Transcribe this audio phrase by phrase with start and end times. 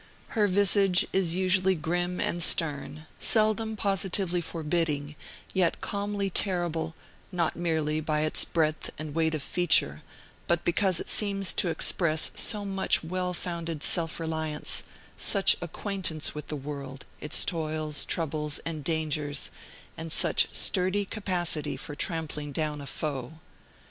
[0.29, 5.15] Her visage is usually grim and stern, seldom positively forbidding,
[5.53, 6.95] yet calmly terrible,
[7.31, 10.01] not merely by its breadth and weight of feature,
[10.47, 14.81] but because it seems to express so much well founded self reliance,
[15.17, 19.51] such acquaintance with the world, its toils, troubles, and dangers,
[19.95, 23.33] and such sturdy capacity for trampling down a foe.